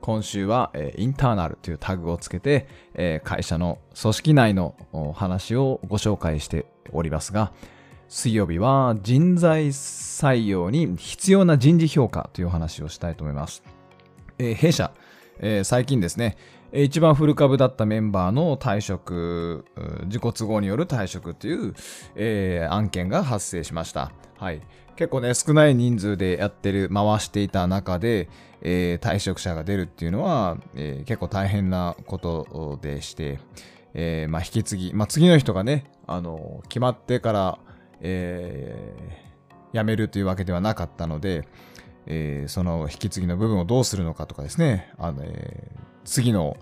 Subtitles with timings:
[0.00, 4.74] 今週は、えーインターナルというタグをつけて、えー会社の組織内の
[5.14, 7.52] 話をご紹介しておりますが、
[8.08, 13.62] 水曜日は人材採用に必要な人事評価という話をしたいと思います。
[14.38, 14.92] えー弊社、
[15.38, 16.36] え最近ですね、
[16.72, 19.64] 一番古株だったメンバーの退職、
[20.04, 21.74] 自己都合による退職という、
[22.14, 24.12] えー案件が発生しました。
[24.38, 24.62] はい。
[24.94, 28.28] 結構ね、少ない人数でやってる、回していた中で、
[28.62, 33.40] えー退職者が出るっていうのは、えー結構大変なことでして、
[33.94, 37.58] えーまあ、引き継ぎ、まあ、次の人がね、あの、決まってから、
[38.00, 39.30] えー
[39.72, 41.46] 辞めるというわけではなかったので、
[42.06, 46.56] えーその引き継ぎの部分をどうするのかとかですね、あの、ー次の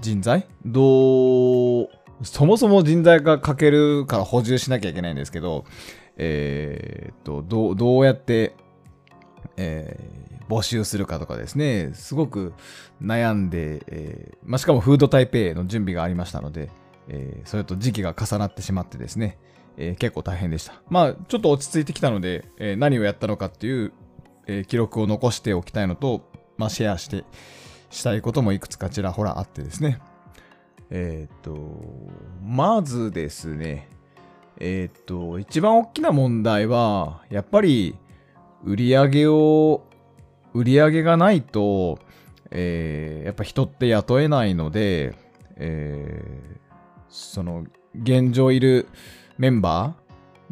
[0.00, 0.46] 人材？
[0.64, 1.88] どう、
[2.22, 5.64] そもそも人材が欠けるから補充しなきゃいけないんですけど、
[6.16, 8.54] えーっと、どう、どうやって、
[9.56, 12.54] えー募集するかとかですね、すごく
[13.00, 16.70] 悩んで、えーまあ、しかもフードタイペイの準備がありましたので、
[17.06, 19.38] えそれと時期が重なってしまってですね、
[19.76, 20.82] え結構大変でした。
[20.88, 23.92] まあ、ちょっと落ち着いてきたので、え何をやったのかっていう、
[24.48, 27.24] え記録を残しておきたいのと、まあ、シェアして、
[27.90, 30.00] したいこともいくつかちらほらあってですね。
[30.90, 31.56] えーっと、
[32.42, 33.88] まずですね、
[34.58, 37.96] えーっと、一番大きな問題は、やっぱり、
[38.64, 39.82] 売り上げを、
[40.52, 41.98] 売り上げがないと、
[42.50, 45.14] えーやっぱ人って雇えないので、
[45.56, 46.60] えー
[47.08, 48.88] その、現状いる
[49.38, 49.94] メンバ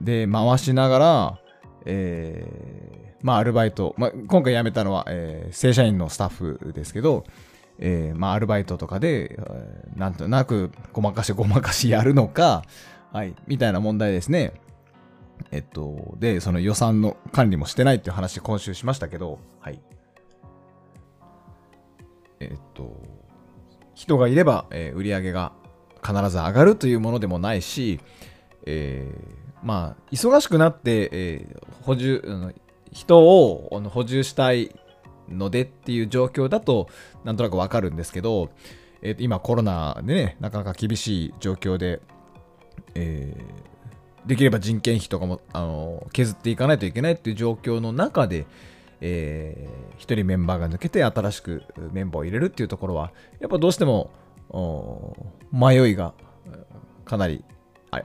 [0.00, 1.38] ーで回しながら、
[1.84, 2.73] え
[3.24, 7.24] まあ、アルバイト、まあ、今回辞めたのは、えー正社員のスタッフですけど、
[7.78, 12.64] えーまあ、アルバイトとかで、えーなんとなくごまかしごまかしやるのか、
[13.12, 14.52] はい、みたいな問題ですね。
[15.50, 19.80] えっと、で、その予算の管理もしてないっていう話今週しましたけど、はい。
[22.40, 23.00] えっと、
[23.94, 25.52] 人がいれば、えー売り上げが
[26.06, 28.00] 必ず上がるというものでもないし、
[28.66, 32.52] えーまあ、忙しくなって、えー補充、
[32.94, 34.74] 人を補充したい
[35.28, 36.88] のでっていう状況だと、
[37.24, 38.50] なんとなくわかるんですけど、
[39.02, 42.00] えー今コロナでね、なかなか厳しい状況で、
[42.94, 43.74] えー
[44.26, 48.46] できれば人件費とかも、あの削っていかないといけないっていう状況の中で、
[49.02, 54.10] えー一人メンバーが抜けて新しくメンバーを入れるっていうところは、やっぱどうしても
[55.52, 56.14] 迷いが
[57.04, 57.44] かなり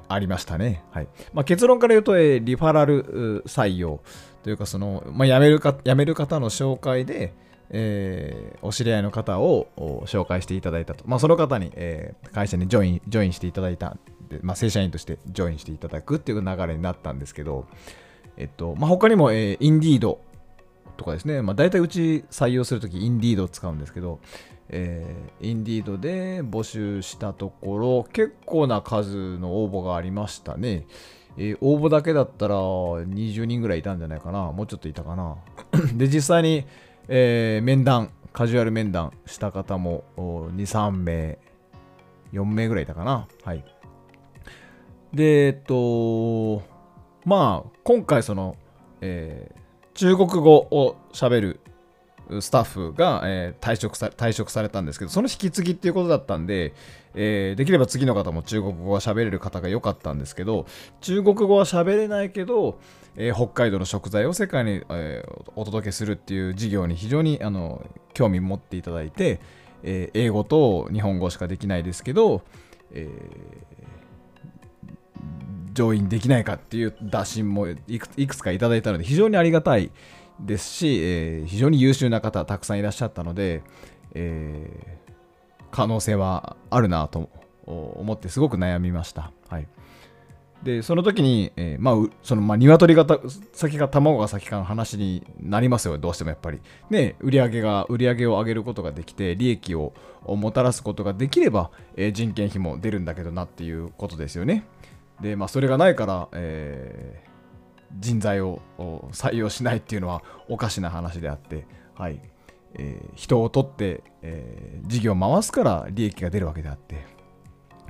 [0.08, 0.84] ありましたね。
[0.92, 4.02] はいまあ、結論から言うと、えーリファラル採用
[4.44, 7.34] というか、その、まあ、辞めるか辞める方の紹介で、
[7.70, 9.68] えーお知り合いの方を
[10.06, 11.04] 紹介していただいたと。
[11.08, 13.98] まあ、その方に、えー会社にジョインジョインしていただいた、
[14.42, 17.66] まあ、正社員としてジョインしていただくっていう流れになったんですけど、
[18.38, 20.22] えっと、まあ、他にも、えー、インディード
[21.00, 24.20] とかですね、まあ、大体うち採用するとき、インディードを使うんですけど、
[24.68, 30.86] えーインディードで募集したところ、結構な数の応募がありましたね。
[31.38, 34.52] えー応募だけだったら20人ぐらいいたんじゃないかな。
[34.52, 35.38] もうちょっといたかな。
[35.96, 36.66] で、実際に、
[37.08, 41.40] えー面談、カジュアル面談した方も2、3名、
[42.34, 43.28] 4名ぐらいいたかな。
[43.44, 43.64] はい。
[45.14, 46.62] で、えっと、
[47.26, 48.58] まあ、今回その、
[49.02, 49.56] え
[50.00, 51.60] 中国語を喋る
[52.40, 56.74] スタッフが、えー退職さ退職されたんですけど、その引き継ぎっていうことだったんで、
[57.16, 60.68] えーできれば次の方も中国語が喋れる方が良かったんですけど、
[61.02, 62.80] 中国語は喋れないけど、
[63.18, 69.42] えー北海道の食材を世界に、えーお届けするっていう事業に非常にあの興味持っていただいて、
[69.84, 72.42] え英語と日本語しかできないですけど、
[72.94, 73.99] えー
[75.80, 79.92] 上院できないかっていう打診もいくつかいただいたので非常にありがたい
[80.40, 83.64] ですし、えー非常に優秀な方たくさんいらっしゃったので、
[84.14, 85.00] えー
[85.72, 87.30] 可能性はあるなと
[87.68, 89.32] 思ってすごく悩みました。
[89.50, 89.68] はい、
[90.64, 93.06] でその時に、えーまあ、そのまあ鶏が
[93.54, 96.60] 先か卵が先かの話になりますよどうしてもやっぱり。
[96.90, 99.94] ね売り上げが売り上げを上げることができて利益を
[100.26, 104.66] もたらすことができれば、えー人件費も出るんだけどなっていうことですよね。
[105.22, 107.30] でまあそれがないから、えー
[107.98, 108.62] 人材を
[109.12, 112.22] 採用しないっていうのはおかしな話であって、はい。
[112.76, 117.04] えー、人を取って、えー、事業を回すから利益が出るわけであって、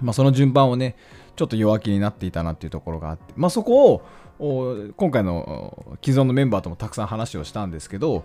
[0.01, 0.95] まあ、その順番をね、
[1.35, 4.01] ちょっと弱気になっていたなっていうところがあって、まあ、そこ
[4.39, 8.23] を今回の既存のメンバーともたくさん話をしたんですけど、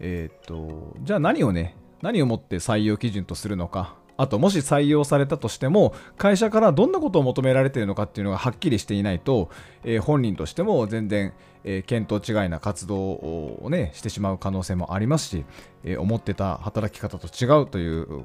[0.00, 9.50] えー、っと、じゃあ何をね、何をもって採用基準とするのか、あともし採用されたとしても会社からどんなことを求められているのかっていうのがはっきりしていないと、
[9.82, 11.32] えー、本人としても全然、
[11.64, 15.44] えー、見当違いな活動を、ね、してしまう可能性もありますし、
[15.82, 18.22] えー、思ってた働き方と違うという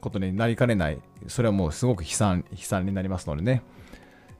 [0.00, 3.62] ことになりかねないそれはもうすごく悲惨悲惨になりますのでね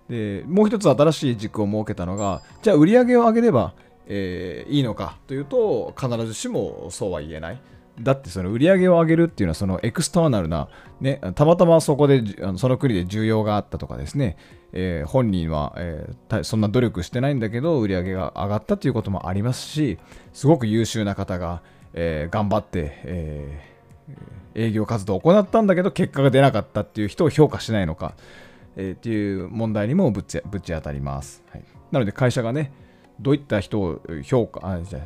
[0.09, 3.75] でもう一つ新しい軸を設けたのがじゃあ売り上げを上げれば、
[4.07, 7.61] えー、いいのかというと必ずしもそうは言えない。
[8.01, 10.69] だってその売り上げを上げるっていうのはそのエクスターナルな、
[11.01, 12.23] ね、たまたまそこで
[12.57, 14.37] その国で需要があったとかですね、
[14.73, 19.99] えー、本人は、えー、そんな努力してないんだけど売り上げが上がったということもありますし
[20.33, 21.63] すごく優秀な方が、
[21.95, 23.77] えー、頑張って、え
[24.55, 28.15] 営業活動を行ったんだけど結果が出なかったっていう人を評価しないのか、
[28.77, 32.73] えっていう問題にもぶちぶち当たります、はい、なので会社がね
[33.21, 35.01] どういった人を評価あじゃ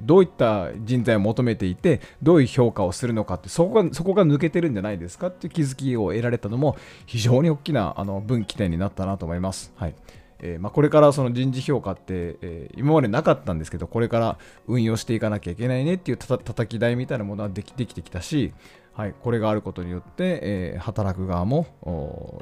[0.00, 6.76] どういった人材を求めていてどういう評価をするのかってそこがそこが抜けてるんじゃないですかっていう気づきを得られたのも
[7.06, 9.72] 非常に大きなあの分岐点になったなと思います。
[9.76, 9.94] はい
[10.38, 18.52] えー、まあ、これからその人事評価って、えー、今までなかったんですけどこれから運用していかなきゃいけないねっていうたたき台みたいなものはできできてきたし、
[18.92, 21.66] はい、これがあることによって、えー、働く側も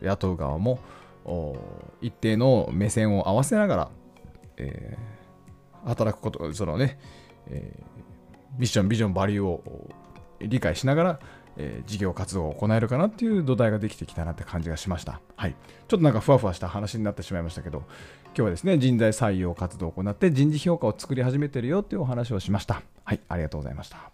[0.03, 0.81] 雇う側も
[2.01, 3.91] 一定の目線を合わせながら
[4.57, 6.99] えー、働くこと、そのね、
[7.49, 9.91] えー、ミッション、ビジョン、バリューを
[10.41, 11.21] 理解しながら、
[11.57, 15.21] えー、事業活動を行えるかなっていう土台ができてきたなって感じがしました。
[15.37, 15.53] はい。
[15.53, 17.85] ちょっとなんかふわふわした話になってしまいましたけど、
[18.27, 22.83] 今日はですね、人材採用活動を行って人事評価を作り始めてるよっていうお話をしました。
[23.05, 24.14] はい、ありがとうございました。